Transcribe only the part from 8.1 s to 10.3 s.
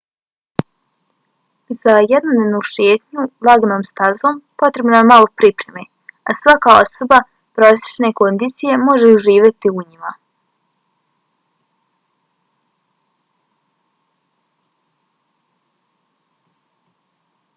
kondicije može uživati u njima